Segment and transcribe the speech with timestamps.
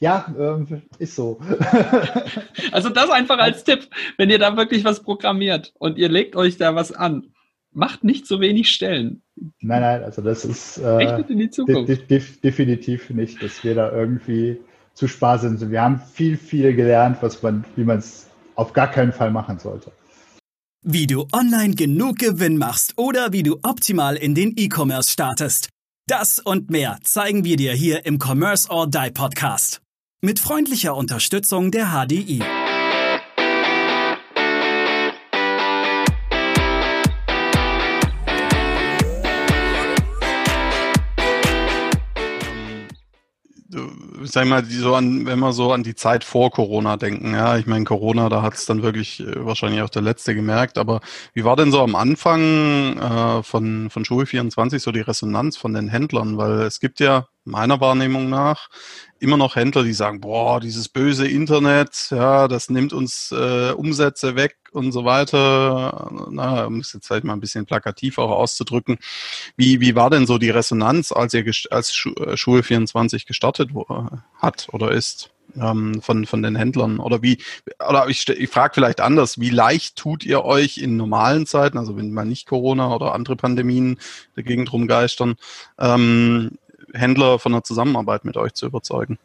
[0.00, 1.38] Ja, ähm, ist so.
[2.72, 6.56] also das einfach als Tipp, wenn ihr da wirklich was programmiert und ihr legt euch
[6.56, 7.34] da was an,
[7.72, 9.22] macht nicht so wenig Stellen.
[9.60, 11.88] Nein, nein, also das ist äh, in die Zukunft.
[11.88, 14.58] De de definitiv nicht, dass wir da irgendwie
[14.94, 15.70] zu sparsam sind.
[15.70, 19.58] Wir haben viel, viel gelernt, was man, wie man es auf gar keinen Fall machen
[19.58, 19.92] sollte.
[20.82, 25.68] Wie du online genug Gewinn machst oder wie du optimal in den E-Commerce startest.
[26.06, 29.79] Das und mehr zeigen wir dir hier im Commerce or Die Podcast.
[30.22, 32.42] Mit freundlicher Unterstützung der HDI.
[44.22, 47.56] Sag mal, die so an, wenn wir so an die Zeit vor Corona denken, ja,
[47.56, 51.00] ich meine, Corona, da hat es dann wirklich äh, wahrscheinlich auch der Letzte gemerkt, aber
[51.34, 55.72] wie war denn so am Anfang äh, von, von Schule 24 so die Resonanz von
[55.72, 56.36] den Händlern?
[56.36, 58.68] Weil es gibt ja meiner Wahrnehmung nach
[59.18, 64.36] immer noch Händler, die sagen, boah, dieses böse Internet, ja, das nimmt uns äh, Umsätze
[64.36, 66.10] weg und so weiter.
[66.30, 68.98] Na, um es jetzt vielleicht mal ein bisschen plakativ auch auszudrücken.
[69.56, 73.70] Wie, wie war denn so die Resonanz, als ihr als äh, Schule 24 gestartet
[74.36, 75.30] hat oder ist?
[75.60, 77.38] Ähm, von, von den Händlern oder wie,
[77.88, 81.96] oder ich, ich frage vielleicht anders, wie leicht tut ihr euch in normalen Zeiten, also
[81.96, 83.98] wenn mal nicht Corona oder andere Pandemien
[84.36, 85.34] dagegen drum geistern,
[85.76, 86.52] ähm,
[86.92, 89.18] Händler von der Zusammenarbeit mit euch zu überzeugen?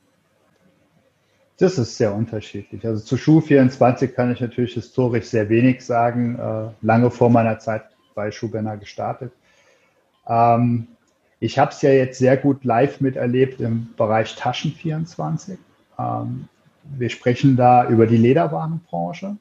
[1.58, 2.86] Das ist sehr unterschiedlich.
[2.86, 6.38] Also zu Schuh24 kann ich natürlich historisch sehr wenig sagen.
[6.38, 9.32] Äh, lange vor meiner Zeit bei Schuhbenner gestartet.
[10.28, 10.88] Ähm,
[11.40, 15.58] ich habe es ja jetzt sehr gut live miterlebt im Bereich Taschen24.
[15.98, 16.50] Ähm,
[16.84, 19.38] wir sprechen da über die Lederwarenbranche.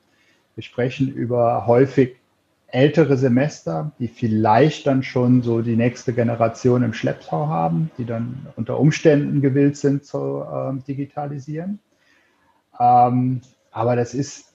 [0.54, 2.16] Wir sprechen über häufig
[2.68, 8.46] ältere Semester, die vielleicht dann schon so die nächste Generation im Schlepptau haben, die dann
[8.56, 11.80] unter Umständen gewillt sind zu äh, digitalisieren.
[12.78, 14.52] Ähm, aber das ist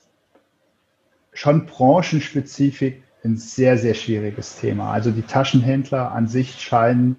[1.34, 4.92] schon branchenspezifisch ein sehr, sehr schwieriges Thema.
[4.92, 7.18] Also die Taschenhändler an sich scheinen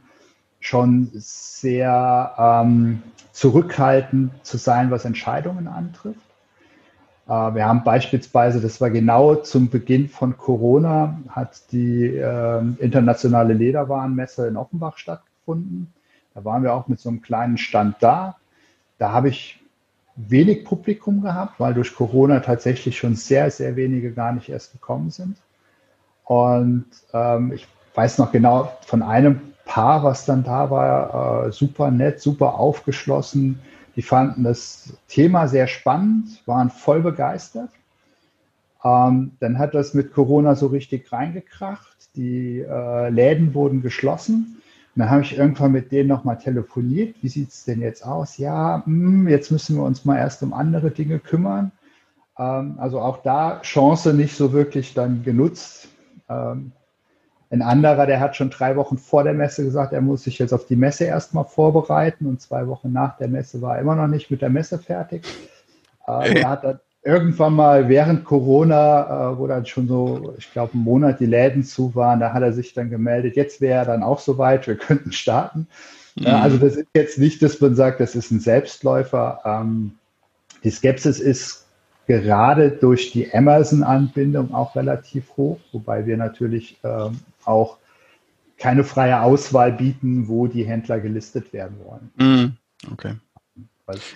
[0.60, 3.02] schon sehr ähm,
[3.32, 6.20] zurückhaltend zu sein, was Entscheidungen antrifft.
[7.26, 13.54] Äh, wir haben beispielsweise, das war genau zum Beginn von Corona, hat die äh, internationale
[13.54, 15.92] Lederwarenmesse in Offenbach stattgefunden.
[16.34, 18.36] Da waren wir auch mit so einem kleinen Stand da.
[18.98, 19.59] Da habe ich
[20.28, 25.10] wenig Publikum gehabt, weil durch Corona tatsächlich schon sehr, sehr wenige gar nicht erst gekommen
[25.10, 25.36] sind.
[26.24, 31.90] Und ähm, ich weiß noch genau von einem Paar, was dann da war, äh, super
[31.90, 33.60] nett, super aufgeschlossen,
[33.96, 37.70] die fanden das Thema sehr spannend, waren voll begeistert.
[38.82, 42.16] Ähm, dann hat das mit Corona so richtig reingekracht.
[42.16, 44.62] Die äh, Läden wurden geschlossen.
[45.00, 47.16] Und dann habe ich irgendwann mit denen nochmal telefoniert.
[47.22, 48.36] Wie sieht es denn jetzt aus?
[48.36, 51.72] Ja, mh, hm, jetzt müssen wir uns mal erst um andere Dinge kümmern.
[52.38, 55.88] Ähm, also auch da Chance nicht so wirklich dann genutzt.
[56.28, 56.72] Ähm,
[57.48, 60.52] ein anderer, der hat schon drei Wochen vor der Messe gesagt, er muss sich jetzt
[60.52, 64.06] auf die Messe erstmal vorbereiten und zwei Wochen nach der Messe war er immer noch
[64.06, 65.24] nicht mit der Messe fertig.
[66.06, 70.74] Äh, er hat dann irgendwann mal während Corona, äh, wo dann schon so, ich glaube,
[70.74, 73.84] einen Monat die Läden zu waren, da hat er sich dann gemeldet, jetzt wäre er
[73.86, 75.66] dann auch soweit, wir könnten starten.
[76.16, 76.26] Mhm.
[76.26, 79.40] Äh, also das ist jetzt nicht, dass man sagt, das ist ein Selbstläufer.
[79.44, 79.92] Ähm,
[80.62, 81.66] die Skepsis ist
[82.06, 87.78] gerade durch die Amazon-Anbindung auch relativ hoch, wobei wir natürlich ähm, auch
[88.58, 92.10] keine freie Auswahl bieten, wo die Händler gelistet werden wollen.
[92.16, 93.14] Mm, okay.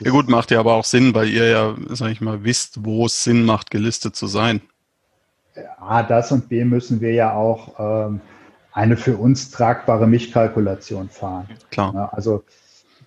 [0.00, 3.06] Ja gut, macht ja aber auch Sinn, weil ihr ja, sag ich mal, wisst, wo
[3.06, 4.60] es Sinn macht, gelistet zu sein.
[5.78, 8.20] A, das und B müssen wir ja auch ähm,
[8.72, 11.48] eine für uns tragbare Mischkalkulation fahren.
[11.70, 11.94] Klar.
[11.94, 12.44] Ja, also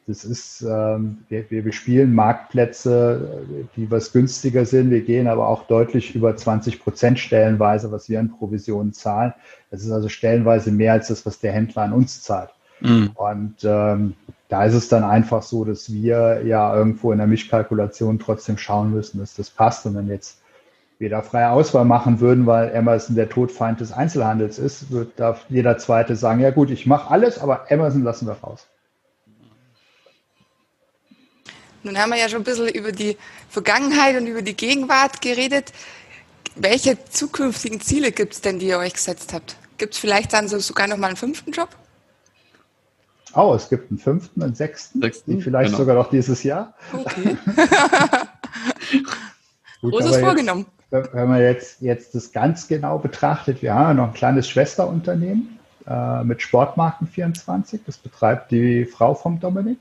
[0.07, 3.45] das ist, ähm, wir, wir bespielen Marktplätze,
[3.75, 4.89] die was günstiger sind.
[4.89, 9.33] Wir gehen aber auch deutlich über 20 Prozent stellenweise, was wir an Provisionen zahlen.
[9.69, 12.51] Das ist also stellenweise mehr als das, was der Händler an uns zahlt.
[12.79, 13.11] Mhm.
[13.15, 14.13] Und ähm,
[14.49, 18.91] da ist es dann einfach so, dass wir ja irgendwo in der Mischkalkulation trotzdem schauen
[18.91, 19.85] müssen, dass das passt.
[19.85, 20.39] Und wenn jetzt
[20.99, 25.37] wir da freie Auswahl machen würden, weil Amazon der Todfeind des Einzelhandels ist, wird da
[25.49, 28.65] jeder Zweite sagen, ja gut, ich mache alles, aber Amazon lassen wir raus.
[31.83, 33.17] Nun haben wir ja schon ein bisschen über die
[33.49, 35.71] Vergangenheit und über die Gegenwart geredet.
[36.55, 39.57] Welche zukünftigen Ziele gibt es denn, die ihr euch gesetzt habt?
[39.77, 41.69] Gibt es vielleicht dann so sogar noch mal einen fünften Job?
[43.37, 45.77] Oh, es gibt einen fünften, einen sechsten, sechsten vielleicht genau.
[45.77, 46.73] sogar noch dieses Jahr.
[46.91, 47.37] Okay.
[49.81, 50.65] Gut, Großes vorgenommen.
[50.89, 54.49] Jetzt, wenn man jetzt, jetzt das ganz genau betrachtet, wir haben ja noch ein kleines
[54.49, 57.81] Schwesterunternehmen äh, mit Sportmarken 24.
[57.85, 59.77] Das betreibt die Frau vom Dominik.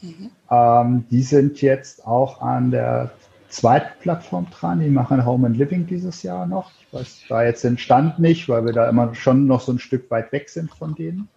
[0.00, 0.30] Mhm.
[0.50, 3.12] Ähm, die sind jetzt auch an der
[3.48, 4.80] zweiten Plattform dran.
[4.80, 6.72] Die machen Home and Living dieses Jahr noch.
[6.80, 9.78] Ich weiß da jetzt den Stand nicht, weil wir da immer schon noch so ein
[9.78, 11.28] Stück weit weg sind von denen.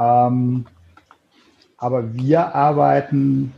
[0.00, 0.66] Ähm,
[1.76, 3.52] aber wir arbeiten,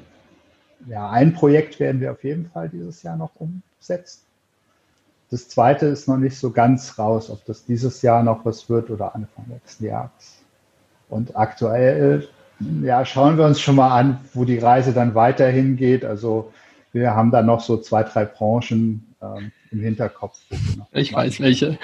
[0.89, 4.23] ja, ein Projekt werden wir auf jeden Fall dieses Jahr noch umsetzen.
[5.31, 8.91] Das zweite ist noch nicht so ganz raus, ob das dieses Jahr noch was wird
[8.91, 10.43] oder Anfang nächsten Jahres.
[11.09, 12.29] Und aktuell,
[12.83, 16.05] ja, schauen wir uns schon mal an, wo die Reise dann weiterhin geht.
[16.05, 16.53] Also
[16.93, 20.39] wir haben da noch so zwei, drei Branchen ähm, im Hinterkopf.
[20.93, 21.79] Ich weiß welche.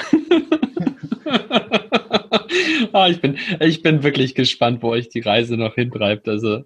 [2.92, 6.28] ah, ich, bin, ich bin wirklich gespannt, wo euch die Reise noch hintreibt.
[6.28, 6.64] Also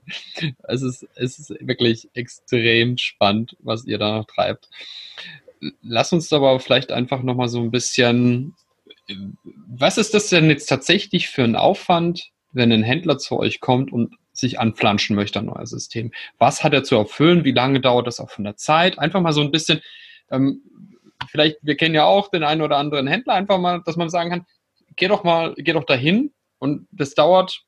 [0.69, 4.69] es ist, es ist wirklich extrem spannend, was ihr da noch treibt.
[5.82, 8.55] Lass uns aber vielleicht einfach nochmal so ein bisschen,
[9.69, 13.93] was ist das denn jetzt tatsächlich für ein Aufwand, wenn ein Händler zu euch kommt
[13.93, 16.11] und sich anflanschen möchte, ein neues System.
[16.38, 17.44] Was hat er zu erfüllen?
[17.44, 18.99] Wie lange dauert das auch von der Zeit?
[18.99, 19.81] Einfach mal so ein bisschen,
[20.31, 20.62] ähm,
[21.31, 24.31] vielleicht, wir kennen ja auch den einen oder anderen Händler, einfach mal, dass man sagen
[24.31, 24.46] kann,
[24.97, 27.65] geh doch mal, geh doch dahin und das dauert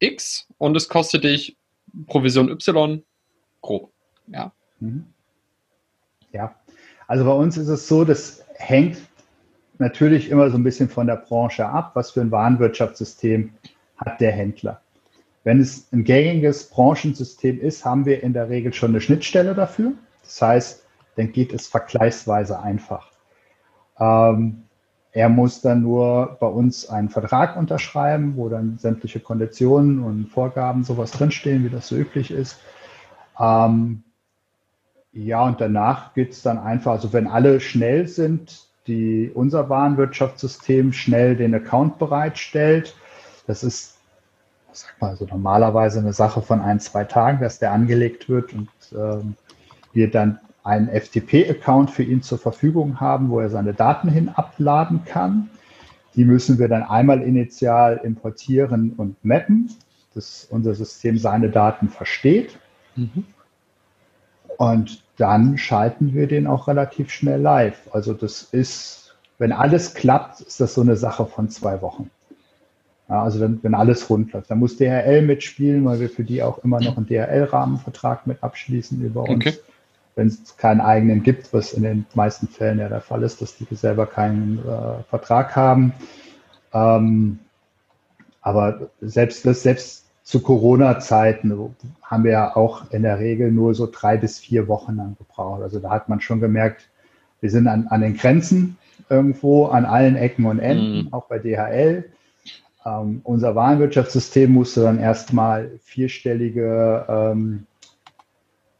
[0.00, 1.56] X und es kostet dich
[2.06, 3.02] Provision Y
[3.60, 3.92] grob.
[4.26, 4.52] Ja.
[4.80, 5.06] Mhm.
[6.32, 6.54] Ja,
[7.06, 8.98] also bei uns ist es so, das hängt
[9.78, 13.52] natürlich immer so ein bisschen von der Branche ab, was für ein Warenwirtschaftssystem
[13.96, 14.82] hat der Händler.
[15.44, 19.92] Wenn es ein gängiges Branchensystem ist, haben wir in der Regel schon eine Schnittstelle dafür.
[20.22, 20.84] Das heißt,
[21.16, 23.10] dann geht es vergleichsweise einfach.
[23.98, 24.64] Ähm,
[25.18, 30.84] er muss dann nur bei uns einen Vertrag unterschreiben, wo dann sämtliche Konditionen und Vorgaben
[30.84, 32.60] sowas drinstehen, wie das so üblich ist.
[33.36, 34.04] Ähm,
[35.10, 40.92] ja, und danach geht es dann einfach, also wenn alle schnell sind, die unser Warenwirtschaftssystem
[40.92, 42.94] schnell den Account bereitstellt,
[43.48, 43.98] das ist
[44.70, 48.68] sag mal, so normalerweise eine Sache von ein, zwei Tagen, dass der angelegt wird und
[48.92, 49.34] ähm,
[49.92, 50.38] wir dann
[50.68, 55.48] einen FTP-Account für ihn zur Verfügung haben, wo er seine Daten hin abladen kann.
[56.14, 59.70] Die müssen wir dann einmal initial importieren und mappen,
[60.14, 62.58] dass unser System seine Daten versteht.
[62.96, 63.24] Mhm.
[64.58, 67.80] Und dann schalten wir den auch relativ schnell live.
[67.92, 72.10] Also das ist, wenn alles klappt, ist das so eine Sache von zwei Wochen.
[73.08, 74.50] Ja, also wenn, wenn alles rund läuft.
[74.50, 79.00] Dann muss DHL mitspielen, weil wir für die auch immer noch einen DHL-Rahmenvertrag mit abschließen
[79.00, 79.46] über uns.
[79.46, 79.56] Okay.
[80.18, 83.56] Wenn es keinen eigenen gibt, was in den meisten Fällen ja der Fall ist, dass
[83.56, 85.92] die selber keinen äh, Vertrag haben.
[86.74, 87.38] Ähm,
[88.40, 91.72] aber selbst, selbst zu Corona-Zeiten
[92.02, 95.62] haben wir ja auch in der Regel nur so drei bis vier Wochen lang gebraucht.
[95.62, 96.88] Also da hat man schon gemerkt,
[97.40, 98.76] wir sind an, an den Grenzen
[99.08, 101.12] irgendwo, an allen Ecken und Enden, mhm.
[101.12, 102.06] auch bei DHL.
[102.84, 107.67] Ähm, unser Warenwirtschaftssystem musste dann erstmal vierstellige ähm,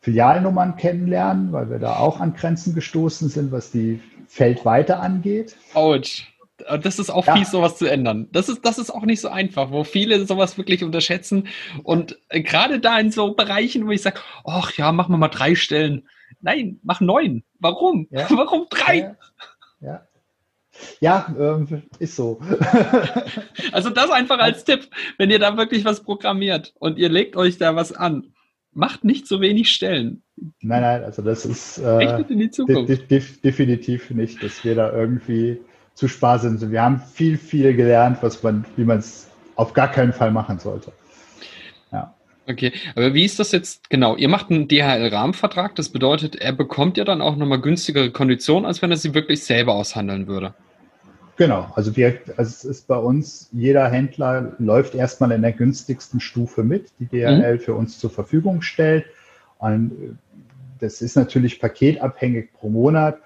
[0.09, 5.55] Filialnummern kennenlernen, weil wir da auch an Grenzen gestoßen sind, was die Feldweite angeht.
[5.75, 6.33] Autsch.
[6.83, 7.37] Das ist auch ja.
[7.37, 8.27] fies, sowas zu ändern.
[8.33, 11.49] Das ist, das ist auch nicht so einfach, wo viele sowas wirklich unterschätzen.
[11.83, 15.29] Und äh, gerade da in so Bereichen, wo ich sage, ach ja, machen wir mal
[15.29, 16.09] drei Stellen.
[16.41, 17.45] Nein, mach neun.
[17.61, 18.09] Warum?
[18.11, 18.27] Ja.
[18.31, 19.15] Warum drei?
[19.81, 19.89] Ja.
[19.89, 20.03] ja.
[21.01, 22.41] Ja, ähm, ist so.
[23.73, 24.89] also das einfach als Tipp,
[25.19, 28.33] wenn ihr da wirklich was programmiert und ihr legt euch da was an,
[28.73, 30.23] macht nicht so wenig Stellen.
[30.61, 32.89] Nein, nein, also das ist äh, in die Zukunft.
[32.89, 35.59] De de definitiv nicht, dass wir da irgendwie
[35.95, 36.71] zu sparsam sind.
[36.71, 40.61] Wir haben viel, viel gelernt, was man, wie man es auf gar keinen Fall machen
[40.61, 40.93] sollte.
[41.91, 42.15] Ja.
[42.47, 44.17] Okay, aber wie ist das jetzt genau?
[44.17, 48.81] Ihr macht einen DHL-Rahmenvertrag, das bedeutet, er bekommt ja dann auch nochmal günstigere Konditionen, als
[48.81, 50.55] wenn er sie wirklich selber aushandeln würde.
[51.39, 56.19] Genau, also, wir, also es ist bei uns, jeder Händler läuft erstmal in der günstigsten
[56.19, 57.61] Stufe mit, die DHL mhm.
[57.61, 59.05] für uns zur Verfügung stellt.
[59.59, 60.19] Und
[60.81, 63.19] das ist natürlich paketabhängig pro Monat.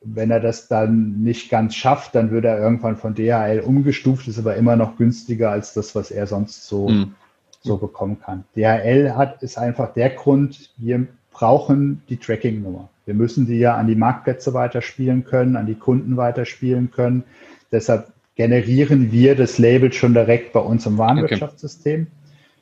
[0.00, 4.38] Wenn er das dann nicht ganz schafft, dann wird er irgendwann von DHL umgestuft, ist
[4.38, 7.14] aber immer noch günstiger als das, was er sonst so, mhm.
[7.62, 8.44] so bekommen kann.
[8.54, 12.88] DHL hat, ist einfach der Grund, wir brauchen die Tracking-Nummer.
[13.10, 17.24] Wir müssen die ja an die Marktplätze weiterspielen können, an die Kunden weiterspielen können.
[17.72, 22.02] Deshalb generieren wir das Label schon direkt bei uns im Warenwirtschaftssystem.
[22.02, 22.10] Okay.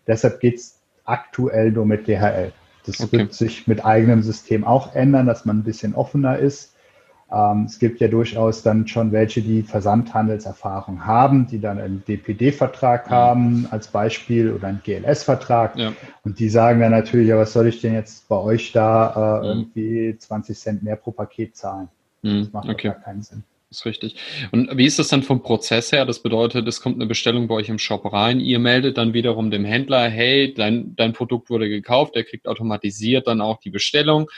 [0.06, 2.52] Deshalb geht es aktuell nur mit DHL.
[2.86, 3.18] Das okay.
[3.18, 6.72] wird sich mit eigenem System auch ändern, dass man ein bisschen offener ist.
[7.30, 13.08] Ähm, es gibt ja durchaus dann schon welche, die Versandhandelserfahrung haben, die dann einen DPD-Vertrag
[13.08, 13.14] mhm.
[13.14, 15.76] haben als Beispiel oder einen GLS-Vertrag.
[15.76, 15.92] Ja.
[16.24, 19.40] Und die sagen dann natürlich, ja, was soll ich denn jetzt bei euch da äh,
[19.40, 19.44] mhm.
[19.44, 21.88] irgendwie 20 Cent mehr pro Paket zahlen?
[22.22, 22.40] Mhm.
[22.40, 22.88] Das macht okay.
[22.88, 23.44] gar keinen Sinn.
[23.70, 24.16] Ist richtig.
[24.50, 26.06] Und wie ist das dann vom Prozess her?
[26.06, 29.50] Das bedeutet, es kommt eine Bestellung bei euch im Shop rein, ihr meldet dann wiederum
[29.50, 34.30] dem Händler, hey, dein, dein Produkt wurde gekauft, der kriegt automatisiert dann auch die Bestellung,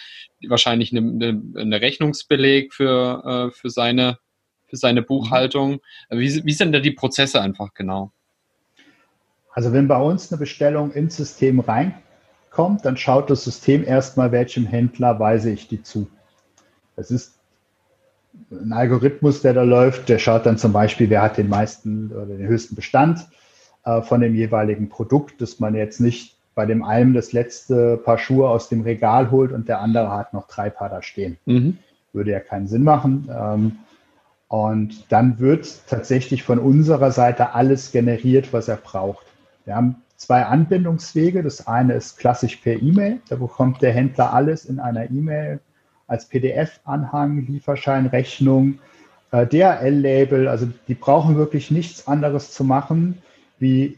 [0.49, 4.18] wahrscheinlich eine, eine, eine Rechnungsbeleg für, äh, für, seine,
[4.66, 5.80] für seine Buchhaltung.
[6.10, 8.12] Wie, wie sind da die Prozesse einfach genau?
[9.52, 14.66] Also wenn bei uns eine Bestellung ins System reinkommt, dann schaut das System erstmal, welchem
[14.66, 16.08] Händler weise ich die zu.
[16.96, 17.39] Das ist
[18.50, 22.26] ein Algorithmus, der da läuft, der schaut dann zum Beispiel, wer hat den meisten oder
[22.26, 23.26] den höchsten Bestand
[23.84, 28.18] äh, von dem jeweiligen Produkt, dass man jetzt nicht bei dem einen das letzte Paar
[28.18, 31.38] Schuhe aus dem Regal holt und der andere hat noch drei Paar da stehen.
[31.46, 31.78] Mhm.
[32.12, 33.28] Würde ja keinen Sinn machen.
[33.32, 33.76] Ähm,
[34.49, 39.25] und dann wird tatsächlich von unserer Seite alles generiert, was er braucht.
[39.64, 41.44] Wir haben zwei Anbindungswege.
[41.44, 43.20] Das eine ist klassisch per E-Mail.
[43.28, 45.60] Da bekommt der Händler alles in einer E-Mail
[46.11, 48.81] als PDF-Anhang, Lieferschein, Rechnung,
[49.31, 50.49] äh, DHL-Label.
[50.49, 53.23] Also die brauchen wirklich nichts anderes zu machen,
[53.61, 53.97] wie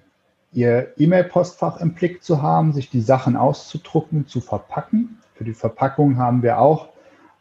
[0.52, 5.19] ihr E-Mail-Postfach im Blick zu haben, sich die Sachen auszudrucken, zu verpacken.
[5.35, 6.90] Für die Verpackung haben wir auch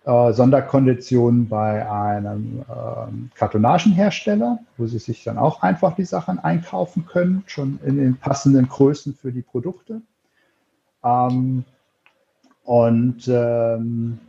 [0.06, 7.06] äh, Sonderkonditionen bei einem äh, Kartonagenhersteller, wo sie sich dann auch einfach die Sachen einkaufen
[7.06, 10.02] können, schon in den passenden Größen für die Produkte.
[11.04, 11.66] Ähm,
[12.64, 14.20] und ähm,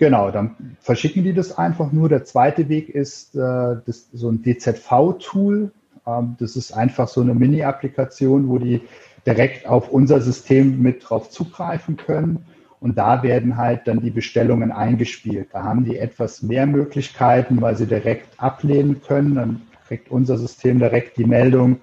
[0.00, 2.08] Genau, dann verschicken die das einfach nur.
[2.08, 5.72] Der zweite Weg ist äh, das, so ein DZV-Tool.
[6.06, 8.80] Ähm, das ist einfach so eine Mini-Applikation, wo die
[9.26, 12.46] direkt auf unser System mit drauf zugreifen können.
[12.80, 15.48] Und da werden halt dann die Bestellungen eingespielt.
[15.52, 19.34] Da haben die etwas mehr Möglichkeiten, weil sie direkt ablehnen können.
[19.34, 21.80] Dann kriegt unser System direkt die Meldung,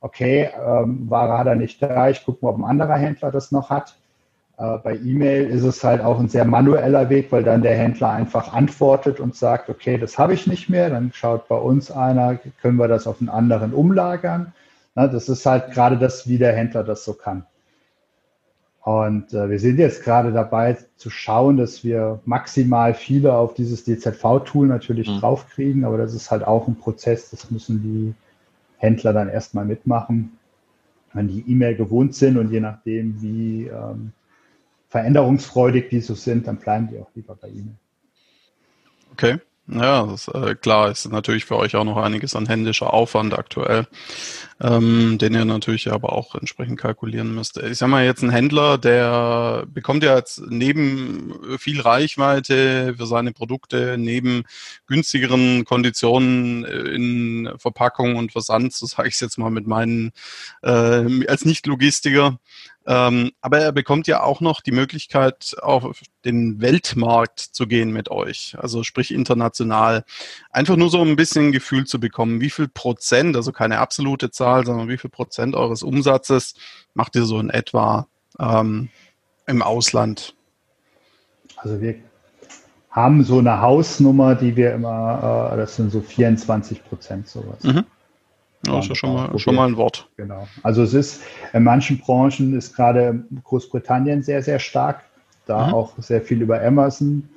[0.00, 3.68] okay, ähm, war er nicht da, ich gucke mal, ob ein anderer Händler das noch
[3.68, 3.98] hat.
[4.58, 8.10] Äh, bei E-Mail ist es halt auch ein sehr manueller Weg, weil dann der Händler
[8.10, 10.90] einfach antwortet und sagt, okay, das habe ich nicht mehr.
[10.90, 14.52] Dann schaut bei uns einer, können wir das auf einen anderen umlagern.
[14.94, 17.46] das ist halt gerade das, wie der Händler das so kann.
[18.82, 23.84] Und äh, wir sind jetzt gerade dabei zu schauen, dass wir maximal viele auf dieses
[23.84, 25.20] DZV-Tool natürlich mhm.
[25.20, 28.14] draufkriegen, aber das ist halt auch ein Prozess, das müssen die
[28.78, 30.38] Händler dann erstmal mitmachen,
[31.12, 34.12] wenn die E-Mail gewohnt sind und je nachdem, wie ähm,
[34.88, 37.78] veränderungsfreudig die so sind, dann bleiben die auch lieber bei Ihnen.
[39.12, 39.38] Okay.
[39.70, 43.86] Ja, das äh, klar, ist natürlich für euch auch noch einiges an händischer Aufwand aktuell,
[44.62, 47.58] ähm, den ihr natürlich aber auch entsprechend kalkulieren müsst.
[47.58, 53.32] Ich sag mal jetzt ein Händler, der bekommt ja jetzt neben viel Reichweite für seine
[53.32, 54.44] Produkte, neben
[54.86, 60.12] günstigeren Konditionen in Verpackung und Versand, so sage ich jetzt mal mit meinen
[60.62, 62.38] äh, als Nicht-Logistiker,
[62.88, 68.10] ähm, aber er bekommt ja auch noch die Möglichkeit, auf den Weltmarkt zu gehen mit
[68.10, 70.06] euch, also sprich international.
[70.50, 74.30] Einfach nur so ein bisschen ein Gefühl zu bekommen, wie viel Prozent, also keine absolute
[74.30, 76.54] Zahl, sondern wie viel Prozent eures Umsatzes
[76.94, 78.06] macht ihr so in etwa
[78.38, 78.88] ähm,
[79.46, 80.34] im Ausland?
[81.56, 81.96] Also wir
[82.90, 87.62] haben so eine Hausnummer, die wir immer, äh, das sind so 24 Prozent sowas.
[87.62, 87.84] Mhm.
[88.66, 90.08] Ja, ist ja schon mal, schon mal ein Wort.
[90.16, 90.48] Genau.
[90.62, 91.22] Also es ist,
[91.52, 95.02] in manchen Branchen ist gerade Großbritannien sehr, sehr stark,
[95.46, 95.74] da mhm.
[95.74, 97.28] auch sehr viel über Amazon.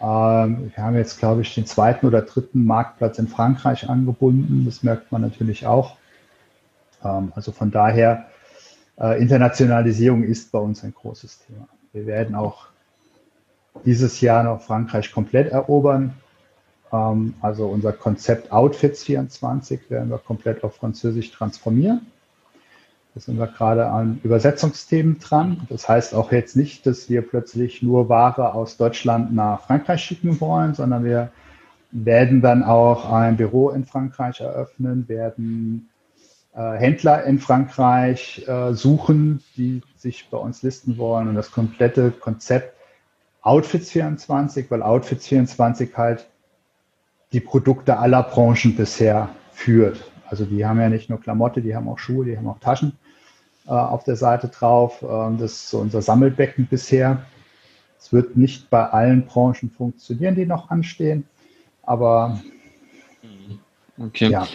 [0.00, 4.64] Ähm, wir haben jetzt, glaube ich, den zweiten oder dritten Marktplatz in Frankreich angebunden.
[4.64, 5.96] Das merkt man natürlich auch.
[7.04, 8.26] Ähm, also von daher,
[8.98, 11.68] äh, Internationalisierung ist bei uns ein großes Thema.
[11.92, 12.68] Wir werden auch
[13.84, 16.14] dieses Jahr noch Frankreich komplett erobern.
[16.94, 22.06] Ähm, also unser Konzept Outfits 24 werden wir komplett auf Französisch transformieren.
[23.14, 25.62] Da sind wir gerade an Übersetzungsthemen dran.
[25.68, 30.40] Das heißt auch jetzt nicht, dass wir plötzlich nur Ware aus Deutschland nach Frankreich schicken
[30.40, 31.30] wollen, sondern wir
[31.92, 35.90] werden dann auch ein Büro in Frankreich eröffnen, werden
[36.54, 42.10] äh, Händler in Frankreich äh, suchen, die sich bei uns listen wollen und das komplette
[42.10, 42.74] Konzept
[43.42, 46.26] Outfits 24, weil Outfits 24 halt
[47.34, 50.02] die Produkte aller Branchen bisher führt.
[50.30, 52.92] Also die haben ja nicht nur Klamotte, die haben auch Schuhe, die haben auch Taschen
[53.66, 55.02] äh, auf der Seite drauf.
[55.02, 57.26] Ähm, das ist so unser Sammelbecken bisher.
[57.98, 61.26] Es wird nicht bei allen Branchen funktionieren, die noch anstehen,
[61.82, 62.40] aber
[63.98, 64.30] okay.
[64.30, 64.46] ja.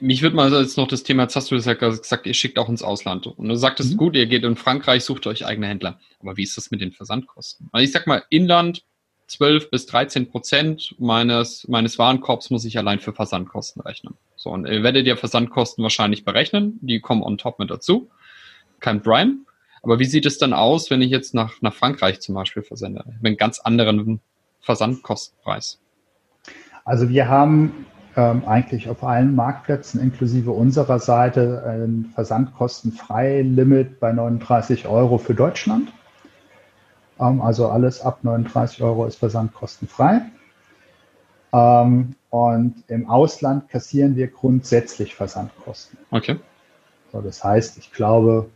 [0.00, 2.82] Mich würde mal jetzt noch das Thema, jetzt hast du gesagt, ihr schickt auch ins
[2.82, 3.26] Ausland.
[3.26, 3.96] Und du sagtest, mhm.
[3.96, 5.98] gut, ihr geht in Frankreich, sucht euch eigene Händler.
[6.20, 7.68] Aber wie ist das mit den Versandkosten?
[7.72, 8.84] Also ich sag mal, Inland
[9.28, 14.14] 12 bis 13 Prozent meines, meines Warenkorbs muss ich allein für Versandkosten rechnen.
[14.36, 16.78] So, und ihr werdet ja Versandkosten wahrscheinlich berechnen.
[16.80, 18.08] Die kommen on top mit dazu.
[18.80, 19.36] Kein Prime.
[19.82, 23.04] Aber wie sieht es dann aus, wenn ich jetzt nach, nach Frankreich zum Beispiel versende?
[23.20, 24.20] Mit einem ganz anderen
[24.60, 25.78] Versandkostenpreis.
[26.84, 34.10] Also wir haben ähm, eigentlich auf allen Marktplätzen inklusive unserer Seite ein versandkostenfrei Limit bei
[34.12, 35.92] 39 Euro für Deutschland.
[37.20, 40.22] Ähm, also alles ab 39 Euro ist versandkostenfrei.
[41.52, 45.98] Ähm, und im Ausland kassieren wir grundsätzlich Versandkosten.
[46.10, 46.38] Okay.
[47.12, 48.50] So, das heißt, ich glaube,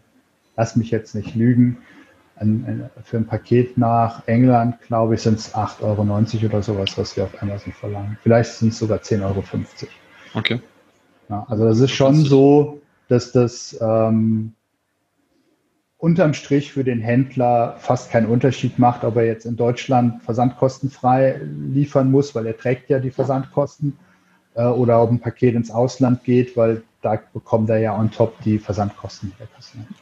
[0.56, 1.78] lass mich jetzt nicht lügen,
[3.04, 7.24] für ein Paket nach England, glaube ich, sind es 8,90 Euro oder sowas, was wir
[7.24, 8.18] auf Amazon verlangen.
[8.22, 9.44] Vielleicht sind es sogar 10,50 Euro.
[10.34, 10.60] Okay.
[11.28, 14.54] Ja, also das ist schon so, dass das ähm,
[16.02, 21.40] unterm Strich für den Händler fast keinen Unterschied macht, ob er jetzt in Deutschland versandkostenfrei
[21.44, 23.96] liefern muss, weil er trägt ja die Versandkosten,
[24.54, 28.34] äh, oder ob ein Paket ins Ausland geht, weil da bekommt er ja on top
[28.42, 29.32] die Versandkosten.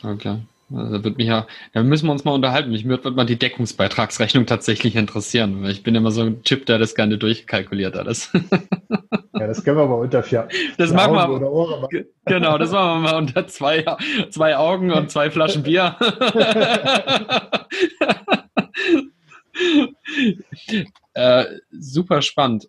[0.03, 0.39] Okay.
[0.75, 2.71] Also da wird mich ja, da müssen wir uns mal unterhalten.
[2.71, 5.65] Mich würde mal die Deckungsbeitragsrechnung tatsächlich interessieren.
[5.67, 8.33] Ich bin immer so ein Typ, der das gerne durchkalkuliert alles.
[9.41, 10.49] Ja, das können wir mal unter vier.
[10.77, 11.31] Das machen wir.
[11.31, 12.05] Oder Ohren machen.
[12.27, 13.87] Genau, das machen wir mal unter zwei,
[14.29, 15.97] zwei Augen und zwei Flaschen Bier.
[21.15, 22.69] äh, super spannend.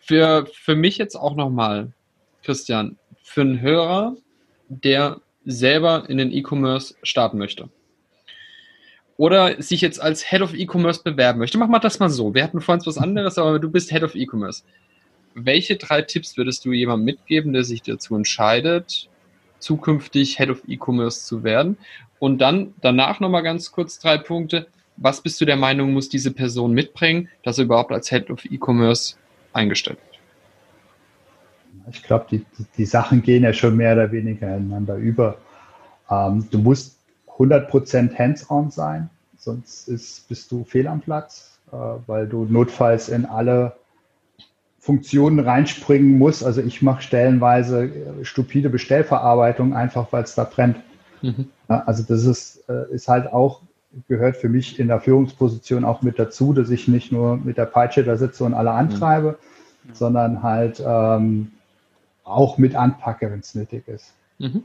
[0.00, 1.92] Für, für mich jetzt auch nochmal,
[2.42, 4.16] Christian, für einen Hörer,
[4.68, 7.68] der selber in den E-Commerce starten möchte
[9.16, 12.34] oder sich jetzt als Head of E-Commerce bewerben möchte, mach mal das mal so.
[12.34, 14.64] Wir hatten vorhin was anderes, aber du bist Head of E-Commerce.
[15.34, 19.08] Welche drei Tipps würdest du jemandem mitgeben, der sich dazu entscheidet,
[19.58, 21.76] zukünftig Head of E-Commerce zu werden?
[22.18, 24.66] Und dann danach nochmal ganz kurz drei Punkte.
[24.96, 28.44] Was bist du der Meinung, muss diese Person mitbringen, dass er überhaupt als Head of
[28.44, 29.16] E-Commerce
[29.52, 30.13] eingestellt wird?
[31.90, 32.44] Ich glaube, die,
[32.76, 35.38] die Sachen gehen ja schon mehr oder weniger ineinander über.
[36.10, 36.98] Ähm, du musst
[37.38, 41.76] 100% hands-on sein, sonst ist, bist du fehl am Platz, äh,
[42.06, 43.76] weil du notfalls in alle
[44.78, 46.44] Funktionen reinspringen musst.
[46.44, 50.76] Also ich mache stellenweise äh, stupide Bestellverarbeitung, einfach weil es da brennt.
[51.22, 51.46] Mhm.
[51.68, 53.62] Also das ist, äh, ist halt auch,
[54.08, 57.64] gehört für mich in der Führungsposition auch mit dazu, dass ich nicht nur mit der
[57.64, 59.38] Peitsche da sitze und alle antreibe,
[59.84, 59.94] mhm.
[59.94, 61.52] sondern halt ähm,
[62.24, 64.14] auch mit anpacke, wenn es nötig ist.
[64.38, 64.64] Mhm.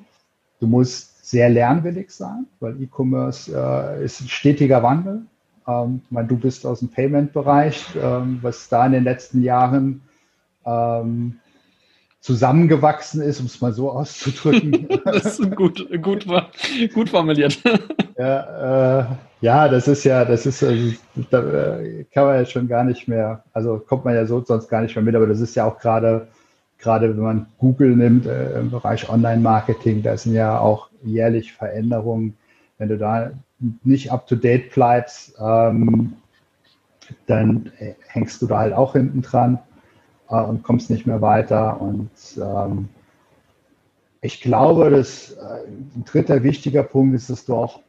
[0.60, 5.22] Du musst sehr lernwillig sein, weil E-Commerce äh, ist ein stetiger Wandel.
[5.67, 10.02] Ähm, ich meine, du bist aus dem Payment-Bereich, ähm, was da in den letzten Jahren
[10.65, 11.39] ähm,
[12.22, 14.88] zusammengewachsen ist, um es mal so auszudrücken.
[15.06, 16.26] das ist gut, gut,
[16.93, 17.62] gut formuliert.
[18.17, 19.06] ja, äh,
[19.41, 20.93] ja, das ist ja, das ist, also,
[21.30, 24.67] da äh, kann man ja schon gar nicht mehr, also kommt man ja so sonst
[24.67, 26.28] gar nicht mehr mit, aber das ist ja auch gerade
[26.80, 32.38] gerade wenn man Google nimmt äh, im Bereich Online-Marketing, da sind ja auch jährlich Veränderungen.
[32.78, 33.32] Wenn du da
[33.84, 36.13] nicht up-to-date bleibst, ähm,
[37.28, 39.60] dann äh, hängst du da halt auch hinten dran
[40.30, 41.82] äh, und kommst nicht mehr weiter.
[41.82, 42.88] Und ähm,
[44.22, 47.82] ich glaube, dass äh, ein dritter wichtiger Punkt ist, dass du auch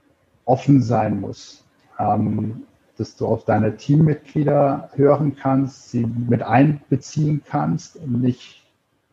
[0.45, 1.65] offen sein musst.
[1.99, 2.65] Ähm,
[3.01, 8.60] dass du auf deine Teammitglieder hören kannst, sie mit einbeziehen kannst und nicht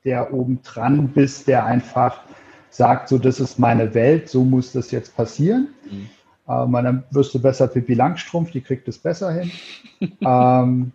[0.08, 2.22] der oben dran bist, der einfach
[2.70, 5.67] sagt, so das ist meine Welt, so muss das jetzt passieren.
[5.91, 6.10] Mhm.
[6.50, 9.52] Ähm, dann wirst du besser Pippi Langstrumpf, die kriegt es besser hin.
[10.22, 10.93] ähm,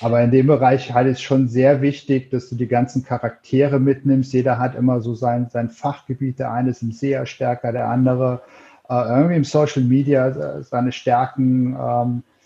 [0.00, 4.32] aber in dem Bereich halt ist schon sehr wichtig, dass du die ganzen Charaktere mitnimmst.
[4.32, 6.40] Jeder hat immer so sein, sein Fachgebiet.
[6.40, 8.42] Der eine ist im SEA stärker, der andere
[8.88, 11.76] äh, irgendwie im Social Media äh, seine Stärken.
[11.80, 12.37] Ähm, äh,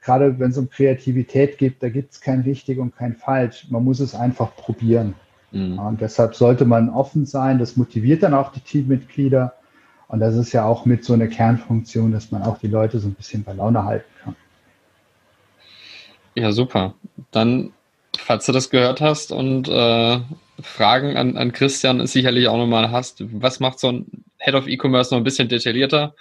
[0.00, 3.66] gerade wenn es um Kreativität geht, da gibt es kein richtig und kein falsch.
[3.70, 5.14] Man muss es einfach probieren.
[5.52, 5.78] Mhm.
[5.78, 7.58] Und deshalb sollte man offen sein.
[7.58, 9.54] Das motiviert dann auch die Teammitglieder.
[10.08, 13.08] Und das ist ja auch mit so einer Kernfunktion, dass man auch die Leute so
[13.08, 14.36] ein bisschen bei Laune halten kann.
[16.34, 16.94] Ja, super.
[17.30, 17.72] Dann,
[18.16, 20.20] falls du das gehört hast und äh,
[20.60, 25.12] Fragen an, an Christian sicherlich auch nochmal hast, was macht so ein Head of E-Commerce
[25.12, 26.14] noch ein bisschen detaillierter?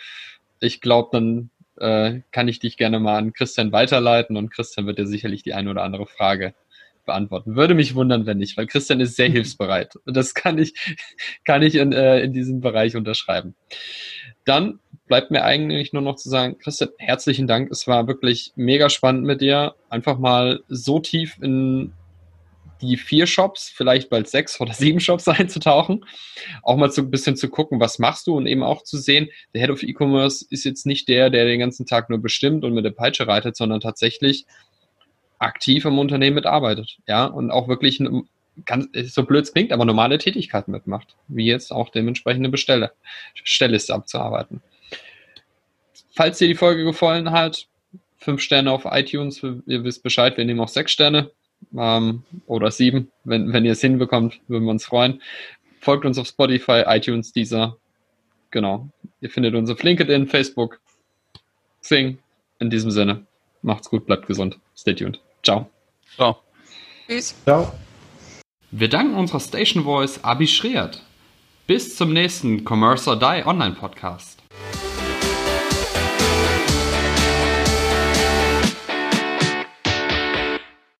[0.60, 4.98] Ich glaube, dann äh, kann ich dich gerne mal an Christian weiterleiten und Christian wird
[4.98, 6.54] dir sicherlich die eine oder andere Frage
[7.06, 7.56] beantworten.
[7.56, 9.96] Würde mich wundern, wenn nicht, weil Christian ist sehr hilfsbereit.
[10.06, 10.74] Das kann ich,
[11.46, 13.56] kann ich in, äh, in diesem Bereich unterschreiben.
[14.46, 17.72] Dann bleibt mir eigentlich nur noch zu sagen, Christian, herzlichen Dank.
[17.72, 19.76] Es war wirklich mega spannend mit dir.
[19.90, 21.94] Einfach mal so tief in
[22.82, 26.06] die vier Shops, vielleicht bald sechs oder sieben Shops einzutauchen,
[26.64, 29.30] auch mal so ein bisschen zu gucken, was machst du und eben auch zu sehen,
[29.54, 32.74] der Head of E-Commerce ist jetzt nicht der, der den ganzen Tag nur bestimmt und
[32.74, 34.46] mit der Peitsche reitet, sondern tatsächlich
[35.40, 38.02] aktiv im Unternehmen mitarbeitet, ja, und auch wirklich
[38.66, 42.92] ganz, so blöd es klingt, aber normale Tätigkeiten mitmacht, wie jetzt auch dementsprechende Bestelle,
[43.34, 44.62] Stellliste abzuarbeiten.
[46.14, 47.68] Falls dir die Folge gefallen hat,
[48.18, 51.32] fünf Sterne auf iTunes, ihr wisst Bescheid, wir nehmen auch sechs Sterne
[51.78, 55.22] ähm, oder sieben, wenn, wenn ihr es hinbekommt, würden wir uns freuen.
[55.80, 57.78] Folgt uns auf Spotify, iTunes, dieser.
[58.52, 58.90] Genau.
[59.22, 60.80] Ihr findet uns auf LinkedIn, Facebook,
[61.82, 62.20] Sing.
[62.60, 63.26] In diesem Sinne,
[63.62, 64.60] macht's gut, bleibt gesund.
[64.76, 65.20] Stay tuned.
[65.44, 65.70] Ciao.
[66.16, 66.42] Ciao.
[67.08, 67.36] Tschüss.
[67.44, 67.72] Ciao.
[68.72, 71.02] Wir danken unserer Station Voice Abi Schreert.
[71.68, 74.39] Bis zum nächsten Commerce or Die Online Podcast.